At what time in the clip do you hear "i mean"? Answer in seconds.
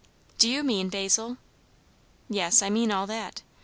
2.63-2.89